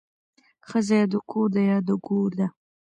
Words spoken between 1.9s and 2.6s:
ګور ده